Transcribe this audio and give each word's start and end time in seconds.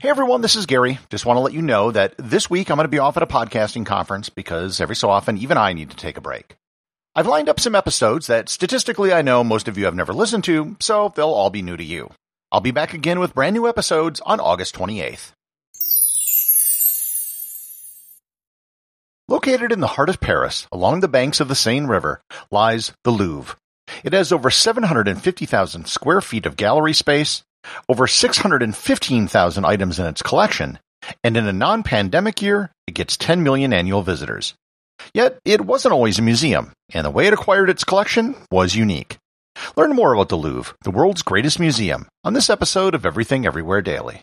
Hey 0.00 0.08
everyone, 0.08 0.40
this 0.40 0.56
is 0.56 0.66
Gary. 0.66 0.98
Just 1.10 1.26
want 1.26 1.36
to 1.36 1.42
let 1.42 1.52
you 1.52 1.60
know 1.60 1.90
that 1.90 2.14
this 2.16 2.48
week 2.48 2.70
I'm 2.70 2.76
going 2.76 2.84
to 2.84 2.88
be 2.88 2.98
off 2.98 3.16
at 3.18 3.22
a 3.22 3.26
podcasting 3.26 3.84
conference 3.84 4.30
because 4.30 4.80
every 4.80 4.96
so 4.96 5.10
often 5.10 5.36
even 5.36 5.58
I 5.58 5.74
need 5.74 5.90
to 5.90 5.96
take 5.96 6.16
a 6.16 6.22
break. 6.22 6.56
I've 7.14 7.26
lined 7.26 7.50
up 7.50 7.60
some 7.60 7.74
episodes 7.74 8.26
that 8.26 8.48
statistically 8.48 9.12
I 9.12 9.20
know 9.20 9.44
most 9.44 9.68
of 9.68 9.76
you 9.76 9.84
have 9.84 9.94
never 9.94 10.14
listened 10.14 10.44
to, 10.44 10.76
so 10.80 11.12
they'll 11.14 11.28
all 11.28 11.50
be 11.50 11.60
new 11.60 11.76
to 11.76 11.84
you. 11.84 12.10
I'll 12.50 12.62
be 12.62 12.70
back 12.70 12.94
again 12.94 13.20
with 13.20 13.34
brand 13.34 13.54
new 13.54 13.68
episodes 13.68 14.20
on 14.20 14.40
August 14.40 14.74
28th. 14.74 15.32
Located 19.28 19.72
in 19.72 19.80
the 19.80 19.88
heart 19.88 20.08
of 20.08 20.20
Paris, 20.20 20.66
along 20.72 21.00
the 21.00 21.06
banks 21.06 21.38
of 21.38 21.48
the 21.48 21.54
Seine 21.54 21.86
River, 21.86 22.22
lies 22.50 22.92
the 23.04 23.10
Louvre. 23.10 23.56
It 24.02 24.14
has 24.14 24.32
over 24.32 24.50
750,000 24.50 25.86
square 25.86 26.22
feet 26.22 26.46
of 26.46 26.56
gallery 26.56 26.94
space, 26.94 27.42
over 27.88 28.06
615,000 28.06 29.64
items 29.64 29.98
in 29.98 30.06
its 30.06 30.22
collection, 30.22 30.78
and 31.22 31.36
in 31.36 31.46
a 31.46 31.52
non-pandemic 31.52 32.42
year, 32.42 32.70
it 32.86 32.94
gets 32.94 33.16
10 33.16 33.42
million 33.42 33.72
annual 33.72 34.02
visitors. 34.02 34.54
Yet, 35.14 35.38
it 35.44 35.62
wasn't 35.62 35.92
always 35.92 36.18
a 36.18 36.22
museum, 36.22 36.72
and 36.92 37.04
the 37.04 37.10
way 37.10 37.26
it 37.26 37.32
acquired 37.32 37.70
its 37.70 37.84
collection 37.84 38.36
was 38.50 38.76
unique. 38.76 39.18
Learn 39.76 39.94
more 39.94 40.12
about 40.12 40.28
the 40.28 40.36
Louvre, 40.36 40.74
the 40.82 40.90
world's 40.90 41.22
greatest 41.22 41.60
museum, 41.60 42.06
on 42.24 42.32
this 42.32 42.48
episode 42.50 42.94
of 42.94 43.04
Everything 43.04 43.46
Everywhere 43.46 43.82
Daily. 43.82 44.22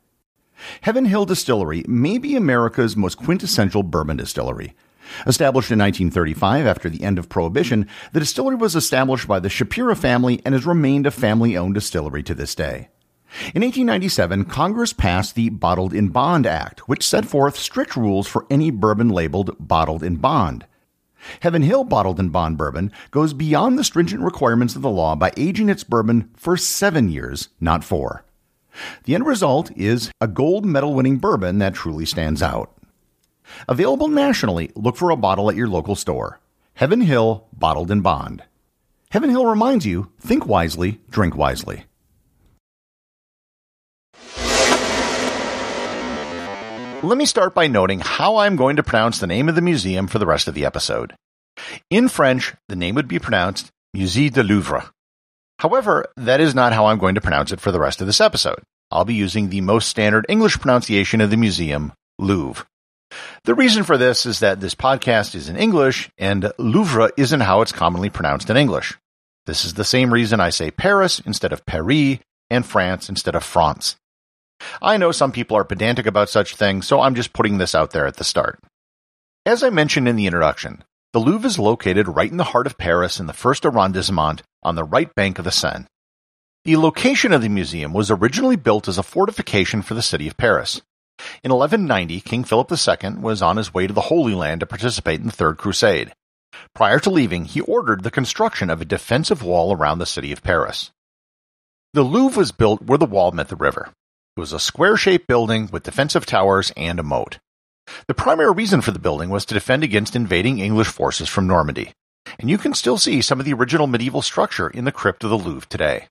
Heaven 0.81 1.05
Hill 1.05 1.25
Distillery 1.25 1.83
may 1.87 2.17
be 2.17 2.35
America's 2.35 2.95
most 2.95 3.17
quintessential 3.17 3.83
bourbon 3.83 4.17
distillery. 4.17 4.75
Established 5.27 5.71
in 5.71 5.79
1935 5.79 6.65
after 6.65 6.89
the 6.89 7.03
end 7.03 7.19
of 7.19 7.29
Prohibition, 7.29 7.87
the 8.13 8.19
distillery 8.19 8.55
was 8.55 8.75
established 8.75 9.27
by 9.27 9.39
the 9.39 9.49
Shapira 9.49 9.97
family 9.97 10.41
and 10.45 10.53
has 10.53 10.65
remained 10.65 11.05
a 11.05 11.11
family 11.11 11.57
owned 11.57 11.75
distillery 11.75 12.23
to 12.23 12.33
this 12.33 12.55
day. 12.55 12.89
In 13.53 13.61
1897, 13.61 14.45
Congress 14.45 14.91
passed 14.91 15.35
the 15.35 15.49
Bottled 15.49 15.93
in 15.93 16.09
Bond 16.09 16.45
Act, 16.45 16.87
which 16.89 17.07
set 17.07 17.25
forth 17.25 17.57
strict 17.57 17.95
rules 17.95 18.27
for 18.27 18.45
any 18.49 18.71
bourbon 18.71 19.09
labeled 19.09 19.55
bottled 19.59 20.03
in 20.03 20.17
bond. 20.17 20.65
Heaven 21.41 21.61
Hill 21.61 21.83
Bottled 21.83 22.19
in 22.19 22.29
Bond 22.29 22.57
Bourbon 22.57 22.91
goes 23.11 23.33
beyond 23.33 23.77
the 23.77 23.83
stringent 23.83 24.23
requirements 24.23 24.75
of 24.75 24.81
the 24.81 24.89
law 24.89 25.15
by 25.15 25.31
aging 25.37 25.69
its 25.69 25.83
bourbon 25.83 26.29
for 26.35 26.57
seven 26.57 27.09
years, 27.09 27.49
not 27.59 27.83
four. 27.83 28.25
The 29.03 29.15
end 29.15 29.25
result 29.25 29.71
is 29.75 30.11
a 30.21 30.27
gold 30.27 30.65
medal 30.65 30.93
winning 30.93 31.17
bourbon 31.17 31.59
that 31.59 31.73
truly 31.73 32.05
stands 32.05 32.41
out. 32.41 32.71
Available 33.67 34.07
nationally, 34.07 34.71
look 34.75 34.95
for 34.95 35.09
a 35.09 35.17
bottle 35.17 35.49
at 35.49 35.55
your 35.55 35.67
local 35.67 35.95
store. 35.95 36.39
Heaven 36.73 37.01
Hill 37.01 37.47
Bottled 37.53 37.91
in 37.91 38.01
Bond. 38.01 38.43
Heaven 39.11 39.29
Hill 39.29 39.45
reminds 39.45 39.85
you 39.85 40.11
think 40.19 40.45
wisely, 40.45 41.01
drink 41.09 41.35
wisely. 41.35 41.85
Let 47.03 47.17
me 47.17 47.25
start 47.25 47.55
by 47.55 47.65
noting 47.65 47.99
how 47.99 48.37
I'm 48.37 48.55
going 48.55 48.75
to 48.75 48.83
pronounce 48.83 49.19
the 49.19 49.27
name 49.27 49.49
of 49.49 49.55
the 49.55 49.61
museum 49.61 50.05
for 50.05 50.19
the 50.19 50.27
rest 50.27 50.47
of 50.47 50.53
the 50.53 50.65
episode. 50.65 51.15
In 51.89 52.07
French, 52.07 52.53
the 52.67 52.75
name 52.75 52.93
would 52.95 53.07
be 53.07 53.17
pronounced 53.17 53.69
Musée 53.95 54.31
du 54.31 54.43
Louvre. 54.43 54.91
However, 55.61 56.07
that 56.17 56.41
is 56.41 56.55
not 56.55 56.73
how 56.73 56.87
I'm 56.87 56.97
going 56.97 57.13
to 57.13 57.21
pronounce 57.21 57.51
it 57.51 57.61
for 57.61 57.71
the 57.71 57.79
rest 57.79 58.01
of 58.01 58.07
this 58.07 58.19
episode. 58.19 58.63
I'll 58.89 59.05
be 59.05 59.13
using 59.13 59.49
the 59.49 59.61
most 59.61 59.89
standard 59.89 60.25
English 60.27 60.57
pronunciation 60.57 61.21
of 61.21 61.29
the 61.29 61.37
museum, 61.37 61.93
Louvre. 62.17 62.65
The 63.43 63.53
reason 63.53 63.83
for 63.83 63.95
this 63.95 64.25
is 64.25 64.39
that 64.39 64.59
this 64.59 64.73
podcast 64.73 65.35
is 65.35 65.49
in 65.49 65.57
English 65.57 66.09
and 66.17 66.51
Louvre 66.57 67.11
isn't 67.15 67.41
how 67.41 67.61
it's 67.61 67.71
commonly 67.71 68.09
pronounced 68.09 68.49
in 68.49 68.57
English. 68.57 68.97
This 69.45 69.63
is 69.63 69.75
the 69.75 69.83
same 69.83 70.11
reason 70.11 70.39
I 70.39 70.49
say 70.49 70.71
Paris 70.71 71.19
instead 71.27 71.53
of 71.53 71.63
Paris 71.67 72.17
and 72.49 72.65
France 72.65 73.07
instead 73.07 73.35
of 73.35 73.43
France. 73.43 73.97
I 74.81 74.97
know 74.97 75.11
some 75.11 75.31
people 75.31 75.57
are 75.57 75.63
pedantic 75.63 76.07
about 76.07 76.31
such 76.31 76.55
things, 76.55 76.87
so 76.87 77.01
I'm 77.01 77.13
just 77.13 77.33
putting 77.33 77.59
this 77.59 77.75
out 77.75 77.91
there 77.91 78.07
at 78.07 78.17
the 78.17 78.23
start. 78.23 78.59
As 79.45 79.61
I 79.61 79.69
mentioned 79.69 80.07
in 80.07 80.15
the 80.15 80.25
introduction, 80.25 80.83
the 81.13 81.19
Louvre 81.19 81.47
is 81.47 81.59
located 81.59 82.07
right 82.07 82.31
in 82.31 82.37
the 82.37 82.45
heart 82.45 82.67
of 82.67 82.77
Paris 82.77 83.19
in 83.19 83.25
the 83.27 83.33
first 83.33 83.65
arrondissement 83.65 84.43
on 84.63 84.75
the 84.75 84.83
right 84.83 85.13
bank 85.13 85.39
of 85.39 85.45
the 85.45 85.51
Seine. 85.51 85.85
The 86.63 86.77
location 86.77 87.33
of 87.33 87.41
the 87.41 87.49
museum 87.49 87.91
was 87.91 88.09
originally 88.09 88.55
built 88.55 88.87
as 88.87 88.97
a 88.97 89.03
fortification 89.03 89.81
for 89.81 89.93
the 89.93 90.01
city 90.01 90.27
of 90.27 90.37
Paris. 90.37 90.81
In 91.43 91.51
1190, 91.51 92.21
King 92.21 92.43
Philip 92.43 92.71
II 92.71 93.21
was 93.21 93.41
on 93.41 93.57
his 93.57 93.73
way 93.73 93.87
to 93.87 93.93
the 93.93 94.01
Holy 94.01 94.33
Land 94.33 94.61
to 94.61 94.65
participate 94.65 95.19
in 95.19 95.25
the 95.25 95.31
Third 95.31 95.57
Crusade. 95.57 96.13
Prior 96.73 96.99
to 96.99 97.09
leaving, 97.09 97.45
he 97.45 97.61
ordered 97.61 98.03
the 98.03 98.11
construction 98.11 98.69
of 98.69 98.79
a 98.79 98.85
defensive 98.85 99.43
wall 99.43 99.75
around 99.75 99.99
the 99.99 100.05
city 100.05 100.31
of 100.31 100.43
Paris. 100.43 100.91
The 101.93 102.03
Louvre 102.03 102.37
was 102.37 102.51
built 102.51 102.83
where 102.83 102.97
the 102.97 103.05
wall 103.05 103.31
met 103.31 103.49
the 103.49 103.55
river. 103.55 103.89
It 104.37 104.39
was 104.39 104.53
a 104.53 104.59
square-shaped 104.59 105.27
building 105.27 105.69
with 105.71 105.83
defensive 105.83 106.25
towers 106.25 106.71
and 106.77 106.99
a 106.99 107.03
moat. 107.03 107.39
The 108.07 108.13
primary 108.13 108.51
reason 108.51 108.81
for 108.81 108.91
the 108.91 108.99
building 108.99 109.29
was 109.29 109.45
to 109.45 109.53
defend 109.53 109.83
against 109.83 110.15
invading 110.15 110.59
English 110.59 110.87
forces 110.87 111.29
from 111.29 111.47
Normandy, 111.47 111.93
and 112.39 112.49
you 112.49 112.57
can 112.57 112.73
still 112.73 112.97
see 112.97 113.21
some 113.21 113.39
of 113.39 113.45
the 113.45 113.53
original 113.53 113.87
medieval 113.87 114.21
structure 114.21 114.69
in 114.69 114.85
the 114.85 114.91
crypt 114.91 115.23
of 115.23 115.29
the 115.29 115.37
Louvre 115.37 115.67
today. 115.69 116.07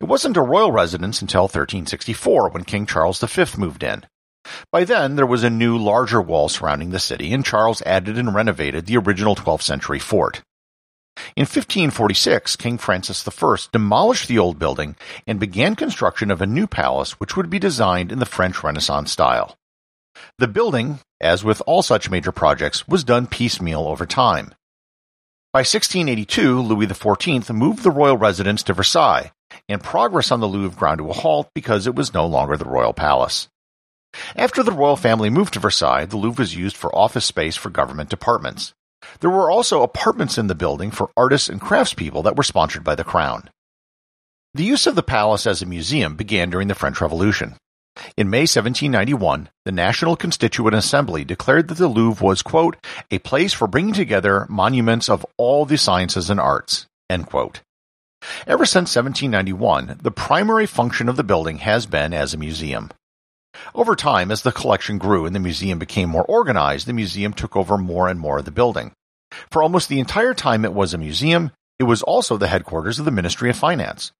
It 0.00 0.04
wasn't 0.04 0.36
a 0.36 0.42
royal 0.42 0.72
residence 0.72 1.20
until 1.20 1.42
1364 1.42 2.50
when 2.50 2.64
King 2.64 2.86
Charles 2.86 3.20
V 3.20 3.44
moved 3.58 3.82
in. 3.82 4.04
By 4.70 4.84
then, 4.84 5.16
there 5.16 5.26
was 5.26 5.42
a 5.42 5.50
new, 5.50 5.78
larger 5.78 6.20
wall 6.20 6.48
surrounding 6.48 6.90
the 6.90 6.98
city, 6.98 7.32
and 7.32 7.44
Charles 7.44 7.82
added 7.82 8.18
and 8.18 8.34
renovated 8.34 8.86
the 8.86 8.98
original 8.98 9.34
12th 9.34 9.62
century 9.62 9.98
fort. 9.98 10.42
In 11.36 11.42
1546, 11.42 12.56
King 12.56 12.76
Francis 12.76 13.26
I 13.26 13.56
demolished 13.72 14.28
the 14.28 14.38
old 14.38 14.58
building 14.58 14.96
and 15.26 15.40
began 15.40 15.76
construction 15.76 16.30
of 16.30 16.42
a 16.42 16.46
new 16.46 16.66
palace 16.66 17.12
which 17.12 17.36
would 17.36 17.48
be 17.48 17.58
designed 17.58 18.12
in 18.12 18.18
the 18.18 18.26
French 18.26 18.62
Renaissance 18.62 19.12
style. 19.12 19.56
The 20.38 20.48
building, 20.48 20.98
as 21.20 21.44
with 21.44 21.62
all 21.64 21.82
such 21.82 22.10
major 22.10 22.32
projects, 22.32 22.88
was 22.88 23.04
done 23.04 23.28
piecemeal 23.28 23.86
over 23.86 24.04
time. 24.04 24.52
By 25.52 25.60
1682, 25.60 26.60
Louis 26.60 26.88
XIV 26.88 27.54
moved 27.54 27.84
the 27.84 27.92
royal 27.92 28.16
residence 28.16 28.64
to 28.64 28.72
Versailles, 28.72 29.30
and 29.68 29.80
progress 29.80 30.32
on 30.32 30.40
the 30.40 30.48
Louvre 30.48 30.76
ground 30.76 30.98
to 30.98 31.08
a 31.08 31.12
halt 31.12 31.50
because 31.54 31.86
it 31.86 31.94
was 31.94 32.12
no 32.12 32.26
longer 32.26 32.56
the 32.56 32.64
royal 32.64 32.92
palace. 32.92 33.46
After 34.34 34.64
the 34.64 34.72
royal 34.72 34.96
family 34.96 35.30
moved 35.30 35.54
to 35.54 35.60
Versailles, 35.60 36.06
the 36.06 36.16
Louvre 36.16 36.42
was 36.42 36.56
used 36.56 36.76
for 36.76 36.92
office 36.92 37.24
space 37.24 37.54
for 37.54 37.70
government 37.70 38.10
departments. 38.10 38.74
There 39.20 39.30
were 39.30 39.52
also 39.52 39.82
apartments 39.82 40.36
in 40.36 40.48
the 40.48 40.56
building 40.56 40.90
for 40.90 41.10
artists 41.16 41.48
and 41.48 41.60
craftspeople 41.60 42.24
that 42.24 42.36
were 42.36 42.42
sponsored 42.42 42.82
by 42.82 42.96
the 42.96 43.04
crown. 43.04 43.50
The 44.54 44.64
use 44.64 44.88
of 44.88 44.96
the 44.96 45.02
palace 45.04 45.46
as 45.46 45.62
a 45.62 45.66
museum 45.66 46.16
began 46.16 46.50
during 46.50 46.66
the 46.66 46.74
French 46.74 47.00
Revolution. 47.00 47.54
In 48.16 48.28
May 48.28 48.40
1791, 48.40 49.48
the 49.64 49.72
National 49.72 50.16
Constituent 50.16 50.74
Assembly 50.74 51.24
declared 51.24 51.68
that 51.68 51.78
the 51.78 51.88
Louvre 51.88 52.26
was, 52.26 52.42
a 53.10 53.18
place 53.20 53.52
for 53.52 53.68
bringing 53.68 53.94
together 53.94 54.46
monuments 54.48 55.08
of 55.08 55.24
all 55.36 55.64
the 55.64 55.78
sciences 55.78 56.28
and 56.30 56.40
arts. 56.40 56.86
Ever 57.08 58.66
since 58.66 58.96
1791, 58.96 60.00
the 60.02 60.10
primary 60.10 60.66
function 60.66 61.08
of 61.08 61.16
the 61.16 61.24
building 61.24 61.58
has 61.58 61.86
been 61.86 62.12
as 62.12 62.34
a 62.34 62.38
museum. 62.38 62.90
Over 63.74 63.94
time, 63.94 64.30
as 64.30 64.42
the 64.42 64.52
collection 64.52 64.98
grew 64.98 65.26
and 65.26 65.34
the 65.34 65.40
museum 65.40 65.78
became 65.78 66.08
more 66.08 66.24
organized, 66.24 66.86
the 66.86 66.92
museum 66.92 67.32
took 67.32 67.54
over 67.54 67.78
more 67.78 68.08
and 68.08 68.18
more 68.18 68.38
of 68.38 68.44
the 68.44 68.50
building. 68.50 68.92
For 69.50 69.62
almost 69.62 69.88
the 69.88 70.00
entire 70.00 70.34
time 70.34 70.64
it 70.64 70.72
was 70.72 70.94
a 70.94 70.98
museum, 70.98 71.52
it 71.78 71.84
was 71.84 72.02
also 72.02 72.36
the 72.36 72.48
headquarters 72.48 72.98
of 72.98 73.04
the 73.04 73.10
Ministry 73.10 73.50
of 73.50 73.56
Finance. 73.56 74.12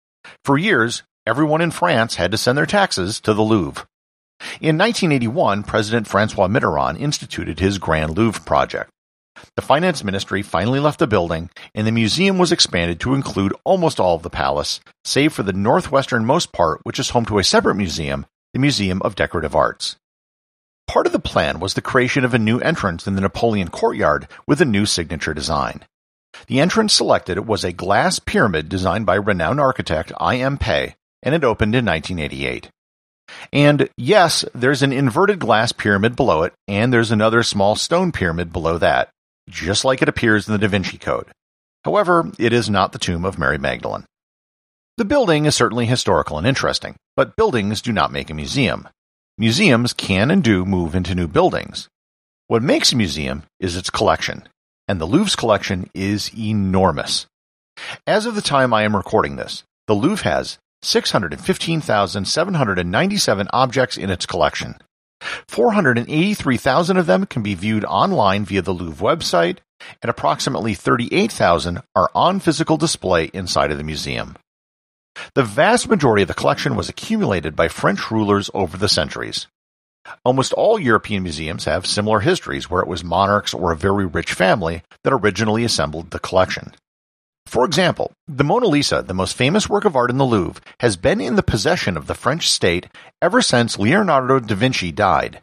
For 0.45 0.57
years, 0.59 1.03
everyone 1.27 1.61
in 1.61 1.71
France 1.71 2.17
had 2.17 2.31
to 2.31 2.39
send 2.39 2.59
their 2.59 2.67
taxes 2.67 3.21
to 3.21 3.35
the 3.35 3.43
Louvre. 3.43 3.87
In 4.61 4.77
1981, 4.77 5.63
President 5.63 6.07
Francois 6.07 6.49
Mitterrand 6.49 6.99
instituted 7.01 7.61
his 7.61 7.79
Grand 7.79 8.17
Louvre 8.17 8.43
project. 8.45 8.91
The 9.57 9.63
finance 9.63 10.05
ministry 10.05 10.43
finally 10.43 10.81
left 10.81 10.99
the 10.99 11.07
building, 11.07 11.51
and 11.75 11.87
the 11.87 11.93
museum 11.93 12.39
was 12.39 12.53
expanded 12.53 13.01
to 13.01 13.15
include 13.15 13.55
almost 13.65 13.99
all 13.99 14.17
of 14.17 14.23
the 14.23 14.31
palace, 14.31 14.81
save 15.05 15.33
for 15.33 15.43
the 15.43 15.53
northwesternmost 15.53 16.53
part, 16.53 16.81
which 16.85 16.99
is 16.99 17.11
home 17.11 17.25
to 17.27 17.39
a 17.39 17.45
separate 17.45 17.75
museum, 17.75 18.27
the 18.53 18.61
Museum 18.61 19.01
of 19.03 19.15
Decorative 19.15 19.55
Arts. 19.55 19.97
Part 20.87 21.07
of 21.07 21.13
the 21.13 21.19
plan 21.19 21.61
was 21.61 21.75
the 21.75 21.81
creation 21.81 22.25
of 22.25 22.35
a 22.35 22.39
new 22.39 22.59
entrance 22.61 23.07
in 23.07 23.15
the 23.15 23.21
Napoleon 23.21 23.69
courtyard 23.69 24.29
with 24.47 24.61
a 24.61 24.67
new 24.67 24.87
signature 24.87 25.35
design. 25.35 25.85
The 26.47 26.61
entrance 26.61 26.93
selected 26.93 27.47
was 27.47 27.65
a 27.65 27.73
glass 27.73 28.19
pyramid 28.19 28.69
designed 28.69 29.07
by 29.07 29.15
renowned 29.15 29.61
architect 29.61 30.13
I. 30.19 30.37
M. 30.37 30.59
Pei, 30.59 30.95
and 31.25 31.35
it 31.35 31.43
opened 31.43 31.75
in 31.75 31.85
1988. 31.85 32.69
And 33.53 33.89
yes, 33.97 34.45
there's 34.55 34.83
an 34.83 34.93
inverted 34.93 35.41
glass 35.41 35.73
pyramid 35.73 36.15
below 36.15 36.43
it, 36.43 36.53
and 36.69 36.93
there's 36.93 37.11
another 37.11 37.43
small 37.43 37.75
stone 37.75 38.13
pyramid 38.13 38.53
below 38.53 38.79
that, 38.79 39.09
just 39.49 39.85
like 39.85 40.03
it 40.03 40.09
appears 40.09 40.47
in 40.47 40.53
the 40.53 40.59
Da 40.59 40.69
Vinci 40.69 40.99
Code. 40.99 41.27
However, 41.85 42.31
it 42.39 42.53
is 42.53 42.71
not 42.71 42.93
the 42.93 42.99
tomb 42.99 43.25
of 43.25 43.39
Mary 43.39 43.59
Magdalene. 43.59 44.05
The 44.97 45.05
building 45.05 45.47
is 45.47 45.57
certainly 45.57 45.87
historical 45.87 46.39
and 46.39 46.47
interesting, 46.47 46.95
but 47.17 47.35
buildings 47.35 47.83
do 47.83 47.93
not 47.93 48.13
make 48.13 48.31
a 48.31 48.35
museum. 48.35 48.89
Museums 49.37 49.93
can 49.93 50.31
and 50.31 50.45
do 50.45 50.65
move 50.65 50.95
into 50.95 51.15
new 51.15 51.27
buildings. 51.27 51.89
What 52.47 52.63
makes 52.63 52.93
a 52.93 52.97
museum 52.97 53.43
is 53.59 53.77
its 53.77 53.91
collection, 53.91 54.49
and 54.87 55.01
the 55.01 55.07
Louvre's 55.07 55.35
collection 55.35 55.91
is 55.95 56.31
enormous. 56.39 57.27
As 58.07 58.27
of 58.27 58.35
the 58.35 58.43
time 58.43 58.73
I 58.73 58.85
am 58.85 58.95
recording 58.95 59.37
this, 59.37 59.65
the 59.89 59.95
Louvre 59.95 60.25
has 60.31 60.59
615,797 60.85 63.49
objects 63.53 63.97
in 63.97 64.11
its 64.11 64.27
collection. 64.27 64.77
483,000 65.49 66.97
of 66.97 67.07
them 67.07 67.27
can 67.27 67.43
be 67.43 67.55
viewed 67.55 67.85
online 67.85 68.45
via 68.45 68.63
the 68.63 68.73
Louvre 68.73 69.07
website, 69.07 69.59
and 70.03 70.11
approximately 70.11 70.75
38,000 70.75 71.81
are 71.95 72.11
on 72.15 72.41
physical 72.41 72.77
display 72.77 73.31
inside 73.33 73.71
of 73.71 73.79
the 73.79 73.85
museum. 73.85 74.37
The 75.35 75.45
vast 75.45 75.89
majority 75.89 76.23
of 76.23 76.29
the 76.29 76.35
collection 76.35 76.77
was 76.77 76.89
accumulated 76.89 77.55
by 77.55 77.69
French 77.69 78.11
rulers 78.11 78.51
over 78.53 78.77
the 78.77 78.89
centuries. 78.89 79.47
Almost 80.25 80.53
all 80.53 80.79
European 80.79 81.23
museums 81.23 81.65
have 81.65 81.87
similar 81.87 82.21
histories 82.21 82.69
where 82.69 82.83
it 82.83 82.89
was 82.89 83.03
monarchs 83.03 83.55
or 83.55 83.73
a 83.73 83.77
very 83.77 84.05
rich 84.05 84.35
family 84.35 84.83
that 85.03 85.13
originally 85.13 85.65
assembled 85.65 86.11
the 86.11 86.19
collection. 86.19 86.75
For 87.47 87.65
example, 87.65 88.13
the 88.27 88.45
Mona 88.45 88.67
Lisa, 88.67 89.03
the 89.03 89.15
most 89.15 89.37
famous 89.37 89.69
work 89.69 89.85
of 89.85 89.95
art 89.95 90.11
in 90.11 90.19
the 90.19 90.25
Louvre, 90.25 90.63
has 90.81 90.97
been 90.97 91.21
in 91.21 91.37
the 91.37 91.43
possession 91.43 91.97
of 91.97 92.07
the 92.07 92.15
French 92.15 92.51
state 92.51 92.89
ever 93.23 93.43
since 93.43 93.79
Leonardo 93.79 94.41
da 94.41 94.55
Vinci 94.55 94.91
died. 94.91 95.41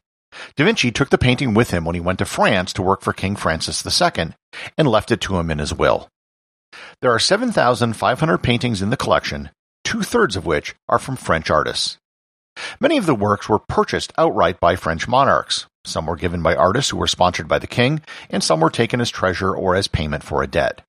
Da 0.56 0.66
Vinci 0.66 0.92
took 0.92 1.10
the 1.10 1.18
painting 1.18 1.54
with 1.54 1.72
him 1.72 1.86
when 1.86 1.96
he 1.96 2.02
went 2.02 2.20
to 2.20 2.26
France 2.26 2.74
to 2.74 2.82
work 2.82 3.02
for 3.02 3.14
King 3.14 3.36
Francis 3.36 3.86
II 3.86 4.34
and 4.78 4.88
left 4.88 5.12
it 5.12 5.22
to 5.22 5.38
him 5.38 5.52
in 5.52 5.60
his 5.60 5.74
will. 5.74 6.10
There 7.02 7.12
are 7.12 7.20
7,500 7.20 8.38
paintings 8.40 8.82
in 8.82 8.90
the 8.90 8.98
collection, 8.98 9.50
two 9.84 10.04
thirds 10.04 10.36
of 10.36 10.46
which 10.46 10.76
are 10.88 11.00
from 11.00 11.16
French 11.16 11.50
artists. 11.50 11.98
Many 12.80 12.98
of 12.98 13.06
the 13.06 13.16
works 13.16 13.48
were 13.48 13.60
purchased 13.60 14.14
outright 14.18 14.60
by 14.60 14.76
French 14.76 15.08
monarchs. 15.08 15.66
Some 15.86 16.06
were 16.06 16.16
given 16.16 16.42
by 16.42 16.56
artists 16.56 16.92
who 16.92 16.98
were 16.98 17.08
sponsored 17.08 17.48
by 17.48 17.60
the 17.60 17.68
king, 17.68 18.02
and 18.30 18.44
some 18.44 18.60
were 18.60 18.70
taken 18.70 19.02
as 19.02 19.10
treasure 19.10 19.54
or 19.56 19.76
as 19.76 19.88
payment 19.88 20.24
for 20.24 20.44
a 20.44 20.48
debt. 20.48 20.82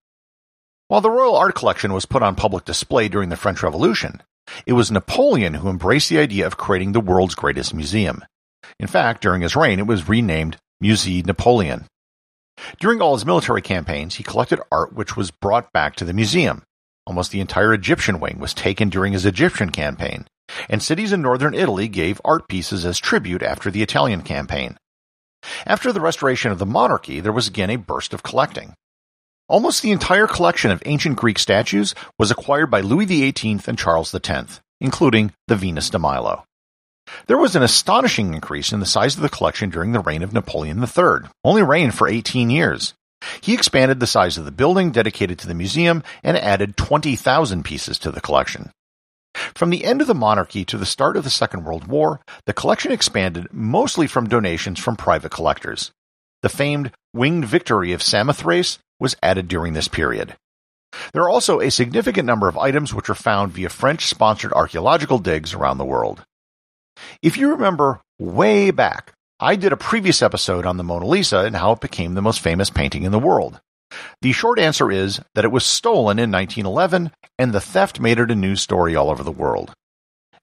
While 0.92 1.00
the 1.00 1.08
royal 1.08 1.36
art 1.36 1.54
collection 1.54 1.94
was 1.94 2.04
put 2.04 2.22
on 2.22 2.34
public 2.34 2.66
display 2.66 3.08
during 3.08 3.30
the 3.30 3.36
French 3.36 3.62
Revolution, 3.62 4.22
it 4.66 4.74
was 4.74 4.90
Napoleon 4.90 5.54
who 5.54 5.70
embraced 5.70 6.10
the 6.10 6.18
idea 6.18 6.46
of 6.46 6.58
creating 6.58 6.92
the 6.92 7.00
world's 7.00 7.34
greatest 7.34 7.72
museum. 7.72 8.22
In 8.78 8.86
fact, 8.88 9.22
during 9.22 9.40
his 9.40 9.56
reign, 9.56 9.78
it 9.78 9.86
was 9.86 10.06
renamed 10.06 10.58
Musée 10.84 11.24
Napoleon. 11.24 11.86
During 12.78 13.00
all 13.00 13.14
his 13.14 13.24
military 13.24 13.62
campaigns, 13.62 14.16
he 14.16 14.22
collected 14.22 14.60
art 14.70 14.92
which 14.92 15.16
was 15.16 15.30
brought 15.30 15.72
back 15.72 15.96
to 15.96 16.04
the 16.04 16.12
museum. 16.12 16.62
Almost 17.06 17.30
the 17.30 17.40
entire 17.40 17.72
Egyptian 17.72 18.20
wing 18.20 18.38
was 18.38 18.52
taken 18.52 18.90
during 18.90 19.14
his 19.14 19.24
Egyptian 19.24 19.70
campaign, 19.70 20.26
and 20.68 20.82
cities 20.82 21.10
in 21.10 21.22
northern 21.22 21.54
Italy 21.54 21.88
gave 21.88 22.20
art 22.22 22.48
pieces 22.48 22.84
as 22.84 22.98
tribute 22.98 23.42
after 23.42 23.70
the 23.70 23.82
Italian 23.82 24.20
campaign. 24.20 24.76
After 25.64 25.90
the 25.90 26.02
restoration 26.02 26.52
of 26.52 26.58
the 26.58 26.66
monarchy, 26.66 27.20
there 27.20 27.32
was 27.32 27.48
again 27.48 27.70
a 27.70 27.76
burst 27.76 28.12
of 28.12 28.22
collecting. 28.22 28.74
Almost 29.48 29.82
the 29.82 29.90
entire 29.90 30.26
collection 30.26 30.70
of 30.70 30.82
ancient 30.86 31.16
Greek 31.16 31.38
statues 31.38 31.94
was 32.18 32.30
acquired 32.30 32.70
by 32.70 32.80
Louis 32.80 33.06
XVIII 33.06 33.60
and 33.66 33.78
Charles 33.78 34.14
X, 34.14 34.60
including 34.80 35.32
the 35.48 35.56
Venus 35.56 35.90
de 35.90 35.98
Milo. 35.98 36.44
There 37.26 37.38
was 37.38 37.56
an 37.56 37.62
astonishing 37.62 38.32
increase 38.32 38.72
in 38.72 38.80
the 38.80 38.86
size 38.86 39.16
of 39.16 39.22
the 39.22 39.28
collection 39.28 39.70
during 39.70 39.92
the 39.92 40.00
reign 40.00 40.22
of 40.22 40.32
Napoleon 40.32 40.82
III, 40.82 41.28
only 41.44 41.62
reigned 41.62 41.94
for 41.94 42.08
18 42.08 42.50
years. 42.50 42.94
He 43.40 43.54
expanded 43.54 44.00
the 44.00 44.06
size 44.06 44.38
of 44.38 44.44
the 44.44 44.50
building 44.50 44.90
dedicated 44.90 45.38
to 45.40 45.46
the 45.46 45.54
museum 45.54 46.02
and 46.22 46.36
added 46.36 46.76
20,000 46.76 47.64
pieces 47.64 47.98
to 47.98 48.10
the 48.10 48.20
collection. 48.20 48.70
From 49.54 49.70
the 49.70 49.84
end 49.84 50.00
of 50.00 50.06
the 50.06 50.14
monarchy 50.14 50.64
to 50.66 50.78
the 50.78 50.86
start 50.86 51.16
of 51.16 51.24
the 51.24 51.30
Second 51.30 51.64
World 51.64 51.86
War, 51.86 52.20
the 52.46 52.52
collection 52.52 52.92
expanded 52.92 53.48
mostly 53.52 54.06
from 54.06 54.28
donations 54.28 54.78
from 54.78 54.96
private 54.96 55.30
collectors. 55.30 55.90
The 56.42 56.48
famed 56.48 56.92
Winged 57.14 57.44
Victory 57.44 57.92
of 57.92 58.02
Samothrace 58.02 58.78
was 58.98 59.16
added 59.22 59.48
during 59.48 59.72
this 59.72 59.88
period. 59.88 60.36
There 61.12 61.22
are 61.22 61.30
also 61.30 61.60
a 61.60 61.70
significant 61.70 62.26
number 62.26 62.48
of 62.48 62.58
items 62.58 62.92
which 62.92 63.08
are 63.08 63.14
found 63.14 63.52
via 63.52 63.68
French 63.68 64.06
sponsored 64.06 64.52
archaeological 64.52 65.18
digs 65.18 65.54
around 65.54 65.78
the 65.78 65.84
world. 65.84 66.24
If 67.22 67.36
you 67.36 67.50
remember 67.50 68.00
way 68.18 68.70
back, 68.70 69.12
I 69.40 69.56
did 69.56 69.72
a 69.72 69.76
previous 69.76 70.22
episode 70.22 70.66
on 70.66 70.76
the 70.76 70.84
Mona 70.84 71.06
Lisa 71.06 71.40
and 71.40 71.56
how 71.56 71.72
it 71.72 71.80
became 71.80 72.14
the 72.14 72.22
most 72.22 72.40
famous 72.40 72.70
painting 72.70 73.02
in 73.02 73.12
the 73.12 73.18
world. 73.18 73.60
The 74.20 74.32
short 74.32 74.58
answer 74.58 74.90
is 74.90 75.20
that 75.34 75.44
it 75.44 75.52
was 75.52 75.64
stolen 75.64 76.18
in 76.18 76.30
1911 76.30 77.10
and 77.38 77.52
the 77.52 77.60
theft 77.60 78.00
made 78.00 78.18
it 78.18 78.30
a 78.30 78.34
news 78.34 78.62
story 78.62 78.94
all 78.94 79.10
over 79.10 79.22
the 79.22 79.32
world. 79.32 79.74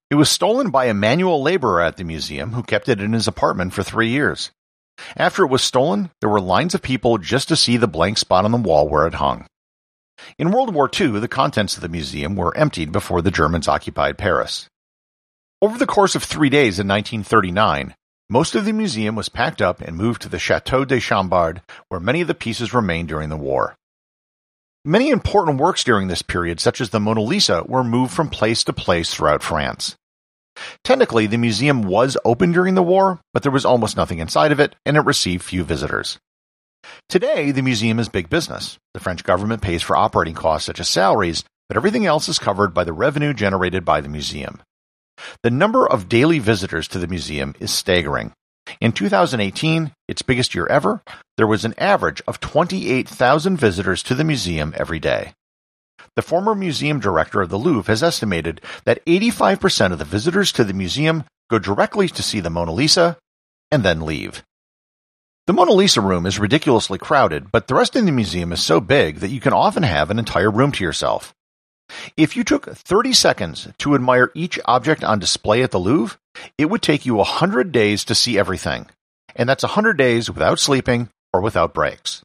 It 0.10 0.16
was 0.16 0.30
stolen 0.30 0.72
by 0.72 0.86
a 0.86 0.94
manual 0.94 1.42
laborer 1.42 1.82
at 1.82 1.98
the 1.98 2.04
museum 2.04 2.54
who 2.54 2.64
kept 2.64 2.90
it 2.90 3.00
in 3.00 3.14
his 3.14 3.28
apartment 3.28 3.74
for 3.74 3.84
three 3.84 4.10
years. 4.10 4.52
After 5.16 5.44
it 5.44 5.50
was 5.50 5.62
stolen, 5.62 6.12
there 6.22 6.30
were 6.30 6.42
lines 6.42 6.76
of 6.76 6.82
people 6.82 7.18
just 7.18 7.48
to 7.48 7.56
see 7.56 7.78
the 7.78 7.88
blank 7.88 8.18
spot 8.18 8.46
on 8.46 8.52
the 8.52 8.58
wall 8.58 8.88
where 8.88 9.08
it 9.08 9.16
hung. 9.16 9.46
In 10.38 10.52
World 10.52 10.74
War 10.74 10.90
II, 10.90 11.20
the 11.20 11.28
contents 11.28 11.76
of 11.76 11.82
the 11.82 11.90
museum 11.90 12.36
were 12.36 12.56
emptied 12.58 12.92
before 12.92 13.22
the 13.22 13.32
Germans 13.32 13.68
occupied 13.68 14.18
Paris. 14.18 14.68
Over 15.62 15.78
the 15.78 15.86
course 15.86 16.16
of 16.16 16.24
three 16.24 16.50
days 16.50 16.80
in 16.80 16.88
1939, 16.88 17.96
most 18.30 18.54
of 18.56 18.66
the 18.66 18.74
museum 18.74 19.16
was 19.16 19.28
packed 19.28 19.62
up 19.62 19.82
and 19.82 19.98
moved 19.98 20.22
to 20.22 20.30
the 20.30 20.40
Chateau 20.40 20.86
de 20.86 21.00
Chambord, 21.00 21.62
where 21.88 22.00
many 22.00 22.22
of 22.22 22.28
the 22.28 22.36
pieces 22.36 22.74
remained 22.74 23.08
during 23.08 23.30
the 23.30 23.38
war. 23.38 23.76
Many 24.86 25.10
important 25.10 25.60
works 25.60 25.84
during 25.84 26.08
this 26.08 26.22
period, 26.22 26.60
such 26.60 26.80
as 26.80 26.92
the 26.92 27.00
Mona 27.00 27.22
Lisa, 27.22 27.64
were 27.68 27.84
moved 27.84 28.14
from 28.14 28.30
place 28.30 28.64
to 28.64 28.74
place 28.74 29.14
throughout 29.14 29.44
France. 29.44 29.96
Technically, 30.84 31.28
the 31.28 31.38
museum 31.38 31.84
was 31.84 32.18
open 32.26 32.52
during 32.52 32.76
the 32.76 32.84
war, 32.84 33.20
but 33.34 33.44
there 33.44 33.52
was 33.52 33.66
almost 33.66 33.98
nothing 33.98 34.20
inside 34.20 34.52
of 34.52 34.60
it, 34.60 34.76
and 34.86 34.98
it 34.98 35.02
received 35.02 35.44
few 35.44 35.64
visitors. 35.64 36.20
Today, 37.08 37.52
the 37.52 37.62
museum 37.62 38.00
is 38.00 38.10
big 38.10 38.30
business. 38.30 38.78
The 38.94 39.00
French 39.00 39.24
government 39.24 39.62
pays 39.62 39.84
for 39.84 39.96
operating 39.96 40.36
costs 40.36 40.66
such 40.66 40.80
as 40.80 40.90
salaries, 40.90 41.44
but 41.68 41.78
everything 41.78 42.06
else 42.06 42.30
is 42.30 42.40
covered 42.40 42.74
by 42.74 42.84
the 42.84 42.94
revenue 42.94 43.34
generated 43.34 43.86
by 43.86 44.02
the 44.02 44.10
museum. 44.10 44.62
The 45.44 45.52
number 45.52 45.88
of 45.88 46.10
daily 46.10 46.40
visitors 46.40 46.88
to 46.90 47.00
the 47.00 47.08
museum 47.08 47.56
is 47.60 47.72
staggering. 47.72 48.34
In 48.80 48.92
2018, 48.92 49.92
its 50.08 50.22
biggest 50.22 50.56
year 50.56 50.68
ever, 50.68 51.02
there 51.38 51.48
was 51.48 51.66
an 51.66 51.74
average 51.78 52.22
of 52.28 52.40
28,000 52.40 53.58
visitors 53.58 54.04
to 54.04 54.16
the 54.16 54.24
museum 54.24 54.74
every 54.78 55.00
day. 55.00 55.34
The 56.16 56.22
former 56.22 56.56
museum 56.56 57.00
director 57.00 57.42
of 57.42 57.50
the 57.50 57.58
Louvre 57.58 57.92
has 57.92 58.04
estimated 58.04 58.62
that 58.86 59.04
85% 59.06 59.92
of 59.92 60.00
the 60.00 60.06
visitors 60.06 60.52
to 60.54 60.64
the 60.64 60.74
museum 60.74 61.24
go 61.50 61.60
directly 61.60 62.08
to 62.10 62.24
see 62.24 62.40
the 62.40 62.50
Mona 62.50 62.72
Lisa 62.72 63.18
and 63.72 63.84
then 63.84 64.02
leave. 64.02 64.44
The 65.48 65.54
Mona 65.54 65.72
Lisa 65.72 66.02
room 66.02 66.26
is 66.26 66.38
ridiculously 66.38 67.00
crowded, 67.00 67.52
but 67.52 67.68
the 67.68 67.76
rest 67.76 67.96
of 67.96 68.06
the 68.06 68.12
museum 68.12 68.54
is 68.54 68.62
so 68.62 68.80
big 68.80 69.18
that 69.18 69.32
you 69.32 69.40
can 69.40 69.54
often 69.54 69.84
have 69.84 70.12
an 70.12 70.20
entire 70.20 70.52
room 70.52 70.72
to 70.74 70.84
yourself. 70.84 71.34
If 72.16 72.38
you 72.38 72.44
took 72.44 72.70
30 72.70 73.14
seconds 73.14 73.68
to 73.80 73.96
admire 73.96 74.32
each 74.36 74.60
object 74.66 75.04
on 75.04 75.18
display 75.18 75.64
at 75.64 75.72
the 75.72 75.80
Louvre, 75.80 76.18
it 76.58 76.66
would 76.66 76.84
take 76.84 77.06
you 77.06 77.16
100 77.16 77.72
days 77.72 78.04
to 78.06 78.16
see 78.16 78.38
everything. 78.38 78.88
And 79.36 79.50
that's 79.50 79.64
100 79.64 79.98
days 79.98 80.30
without 80.30 80.60
sleeping 80.60 81.10
or 81.34 81.42
without 81.42 81.74
breaks. 81.74 82.22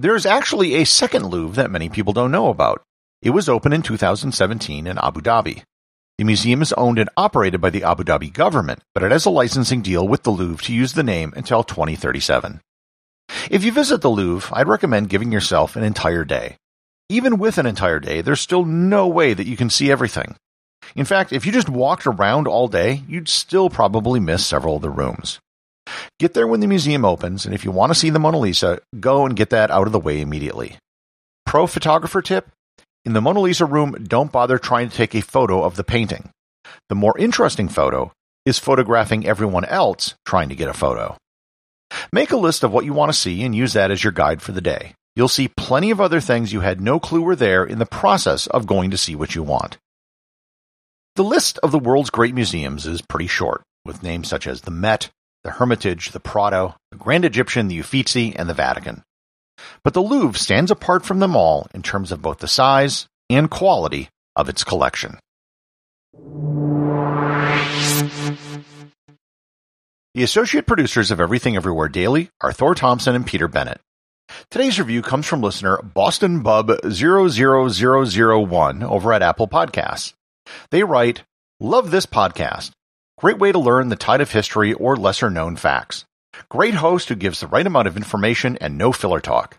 There 0.00 0.16
is 0.16 0.24
actually 0.24 0.76
a 0.76 0.86
second 0.86 1.26
Louvre 1.26 1.56
that 1.56 1.70
many 1.70 1.90
people 1.90 2.14
don't 2.14 2.30
know 2.30 2.48
about. 2.48 2.82
It 3.20 3.36
was 3.36 3.50
opened 3.50 3.74
in 3.74 3.82
2017 3.82 4.86
in 4.86 4.96
Abu 4.96 5.20
Dhabi. 5.20 5.62
The 6.16 6.24
museum 6.24 6.62
is 6.62 6.72
owned 6.72 6.98
and 6.98 7.10
operated 7.18 7.60
by 7.60 7.68
the 7.68 7.84
Abu 7.84 8.04
Dhabi 8.04 8.32
government, 8.32 8.80
but 8.94 9.02
it 9.02 9.12
has 9.12 9.26
a 9.26 9.30
licensing 9.30 9.82
deal 9.82 10.08
with 10.08 10.22
the 10.22 10.30
Louvre 10.30 10.64
to 10.64 10.72
use 10.72 10.94
the 10.94 11.02
name 11.02 11.34
until 11.36 11.62
2037. 11.62 12.62
If 13.50 13.62
you 13.62 13.72
visit 13.72 14.00
the 14.00 14.08
Louvre, 14.08 14.48
I'd 14.56 14.68
recommend 14.68 15.10
giving 15.10 15.32
yourself 15.32 15.76
an 15.76 15.84
entire 15.84 16.24
day. 16.24 16.56
Even 17.10 17.36
with 17.36 17.58
an 17.58 17.66
entire 17.66 18.00
day, 18.00 18.22
there's 18.22 18.40
still 18.40 18.64
no 18.64 19.06
way 19.06 19.34
that 19.34 19.46
you 19.46 19.58
can 19.58 19.68
see 19.68 19.90
everything. 19.90 20.34
In 20.96 21.04
fact, 21.04 21.30
if 21.30 21.44
you 21.44 21.52
just 21.52 21.68
walked 21.68 22.06
around 22.06 22.48
all 22.48 22.68
day, 22.68 23.02
you'd 23.06 23.28
still 23.28 23.68
probably 23.68 24.18
miss 24.18 24.46
several 24.46 24.76
of 24.76 24.82
the 24.82 24.88
rooms. 24.88 25.40
Get 26.18 26.34
there 26.34 26.46
when 26.46 26.60
the 26.60 26.66
museum 26.66 27.04
opens, 27.04 27.44
and 27.44 27.54
if 27.54 27.64
you 27.64 27.70
want 27.70 27.90
to 27.90 27.98
see 27.98 28.10
the 28.10 28.18
Mona 28.18 28.38
Lisa, 28.38 28.80
go 28.98 29.26
and 29.26 29.36
get 29.36 29.50
that 29.50 29.70
out 29.70 29.86
of 29.86 29.92
the 29.92 30.00
way 30.00 30.20
immediately. 30.20 30.76
Pro 31.46 31.66
photographer 31.66 32.22
tip 32.22 32.48
in 33.04 33.14
the 33.14 33.20
Mona 33.20 33.40
Lisa 33.40 33.64
room, 33.64 33.92
don't 34.04 34.30
bother 34.30 34.58
trying 34.58 34.90
to 34.90 34.96
take 34.96 35.14
a 35.14 35.22
photo 35.22 35.62
of 35.62 35.76
the 35.76 35.84
painting. 35.84 36.30
The 36.90 36.94
more 36.94 37.16
interesting 37.18 37.68
photo 37.68 38.12
is 38.44 38.58
photographing 38.58 39.26
everyone 39.26 39.64
else 39.64 40.14
trying 40.26 40.50
to 40.50 40.54
get 40.54 40.68
a 40.68 40.74
photo. 40.74 41.16
Make 42.12 42.30
a 42.30 42.36
list 42.36 42.62
of 42.62 42.72
what 42.72 42.84
you 42.84 42.92
want 42.92 43.10
to 43.10 43.18
see 43.18 43.42
and 43.42 43.54
use 43.54 43.72
that 43.72 43.90
as 43.90 44.04
your 44.04 44.12
guide 44.12 44.42
for 44.42 44.52
the 44.52 44.60
day. 44.60 44.94
You'll 45.16 45.28
see 45.28 45.48
plenty 45.48 45.90
of 45.90 46.00
other 46.00 46.20
things 46.20 46.52
you 46.52 46.60
had 46.60 46.80
no 46.80 47.00
clue 47.00 47.22
were 47.22 47.36
there 47.36 47.64
in 47.64 47.78
the 47.78 47.86
process 47.86 48.46
of 48.46 48.66
going 48.66 48.90
to 48.90 48.98
see 48.98 49.14
what 49.14 49.34
you 49.34 49.42
want. 49.42 49.78
The 51.16 51.24
list 51.24 51.58
of 51.62 51.72
the 51.72 51.78
world's 51.78 52.10
great 52.10 52.34
museums 52.34 52.86
is 52.86 53.02
pretty 53.02 53.26
short, 53.26 53.62
with 53.84 54.02
names 54.02 54.28
such 54.28 54.46
as 54.46 54.60
the 54.60 54.70
Met, 54.70 55.10
the 55.44 55.50
Hermitage, 55.52 56.10
the 56.10 56.20
Prado, 56.20 56.74
the 56.90 56.98
Grand 56.98 57.24
Egyptian, 57.24 57.68
the 57.68 57.78
Uffizi, 57.78 58.34
and 58.36 58.48
the 58.48 58.54
Vatican. 58.54 59.02
But 59.82 59.94
the 59.94 60.02
Louvre 60.02 60.38
stands 60.38 60.70
apart 60.70 61.04
from 61.04 61.18
them 61.18 61.36
all 61.36 61.66
in 61.74 61.82
terms 61.82 62.12
of 62.12 62.22
both 62.22 62.38
the 62.38 62.48
size 62.48 63.06
and 63.28 63.50
quality 63.50 64.08
of 64.36 64.48
its 64.48 64.64
collection. 64.64 65.18
The 70.14 70.24
associate 70.24 70.66
producers 70.66 71.10
of 71.10 71.20
Everything 71.20 71.56
Everywhere 71.56 71.88
Daily 71.88 72.30
are 72.40 72.52
Thor 72.52 72.74
Thompson 72.74 73.14
and 73.14 73.26
Peter 73.26 73.48
Bennett. 73.48 73.80
Today's 74.50 74.78
review 74.78 75.02
comes 75.02 75.26
from 75.26 75.40
listener 75.40 75.80
Boston 75.82 76.42
Bub 76.42 76.70
00001 76.84 78.82
over 78.82 79.12
at 79.12 79.22
Apple 79.22 79.48
Podcasts. 79.48 80.12
They 80.70 80.82
write, 80.82 81.22
Love 81.60 81.90
this 81.90 82.06
podcast. 82.06 82.70
Great 83.20 83.38
way 83.38 83.52
to 83.52 83.58
learn 83.58 83.90
the 83.90 83.96
tide 83.96 84.22
of 84.22 84.30
history 84.30 84.72
or 84.72 84.96
lesser 84.96 85.28
known 85.28 85.54
facts. 85.54 86.06
Great 86.48 86.72
host 86.72 87.10
who 87.10 87.14
gives 87.14 87.40
the 87.40 87.46
right 87.46 87.66
amount 87.66 87.86
of 87.86 87.98
information 87.98 88.56
and 88.62 88.78
no 88.78 88.92
filler 88.92 89.20
talk. 89.20 89.58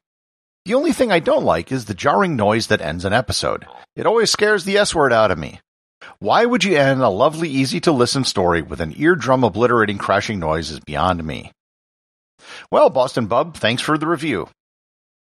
The 0.66 0.74
only 0.74 0.94
thing 0.94 1.12
I 1.12 1.20
don't 1.20 1.44
like 1.44 1.72
is 1.72 1.86
the 1.86 1.94
jarring 1.94 2.36
noise 2.36 2.66
that 2.68 2.82
ends 2.82 3.06
an 3.06 3.14
episode. 3.14 3.68
It 3.96 4.08
always 4.08 4.32
scares 4.32 4.64
the 4.64 4.80
S 4.80 4.96
word 4.96 5.14
out 5.14 5.30
of 5.30 5.38
me. 5.38 5.60
Why 6.18 6.44
would 6.44 6.64
you 6.64 6.76
end 6.76 7.04
a 7.04 7.10
lovely, 7.10 7.50
easy 7.50 7.80
to 7.82 7.92
listen 7.92 8.24
story 8.24 8.64
with 8.64 8.82
an 8.82 8.96
eardrum 9.00 9.44
obliterating 9.44 10.00
crashing 10.00 10.40
noise 10.40 10.72
is 10.72 10.80
beyond 10.80 11.24
me. 11.24 11.52
Well, 12.72 12.90
Boston 12.90 13.28
Bub, 13.28 13.56
thanks 13.56 13.84
for 13.84 13.96
the 13.96 14.08
review. 14.08 14.50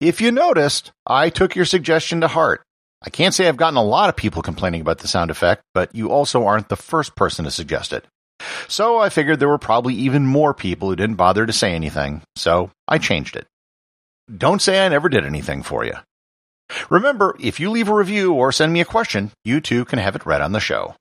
If 0.00 0.22
you 0.22 0.32
noticed, 0.32 0.92
I 1.06 1.28
took 1.28 1.56
your 1.56 1.66
suggestion 1.66 2.22
to 2.22 2.28
heart. 2.28 2.62
I 3.02 3.10
can't 3.10 3.34
say 3.34 3.48
I've 3.48 3.58
gotten 3.58 3.76
a 3.76 3.84
lot 3.84 4.08
of 4.08 4.16
people 4.16 4.40
complaining 4.40 4.80
about 4.80 5.00
the 5.00 5.08
sound 5.08 5.30
effect, 5.30 5.60
but 5.74 5.94
you 5.94 6.10
also 6.10 6.46
aren't 6.46 6.70
the 6.70 6.76
first 6.76 7.14
person 7.14 7.44
to 7.44 7.50
suggest 7.50 7.92
it. 7.92 8.06
So 8.70 8.98
I 8.98 9.08
figured 9.08 9.40
there 9.40 9.48
were 9.48 9.58
probably 9.58 9.94
even 9.94 10.24
more 10.24 10.54
people 10.54 10.88
who 10.88 10.94
didn't 10.94 11.16
bother 11.16 11.44
to 11.44 11.52
say 11.52 11.74
anything, 11.74 12.22
so 12.36 12.70
I 12.86 12.98
changed 12.98 13.34
it. 13.34 13.48
Don't 14.34 14.62
say 14.62 14.86
I 14.86 14.88
never 14.88 15.08
did 15.08 15.26
anything 15.26 15.64
for 15.64 15.84
you. 15.84 15.94
Remember, 16.88 17.36
if 17.40 17.58
you 17.58 17.68
leave 17.68 17.88
a 17.88 17.94
review 17.94 18.32
or 18.32 18.52
send 18.52 18.72
me 18.72 18.80
a 18.80 18.84
question, 18.84 19.32
you 19.44 19.60
too 19.60 19.84
can 19.84 19.98
have 19.98 20.14
it 20.14 20.24
read 20.24 20.40
on 20.40 20.52
the 20.52 20.60
show. 20.60 20.94